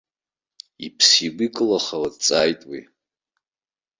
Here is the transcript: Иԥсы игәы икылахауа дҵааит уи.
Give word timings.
Иԥсы 0.85 1.19
игәы 1.27 1.45
икылахауа 1.47 2.09
дҵааит 2.13 2.61
уи. 2.69 2.81